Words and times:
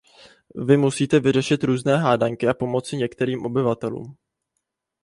Vy 0.55 0.77
musíte 0.77 1.19
vyřešit 1.19 1.63
různé 1.63 1.97
hádanky 1.97 2.47
a 2.47 2.53
pomoci 2.53 2.97
některým 2.97 3.45
obyvatelům. 3.45 4.15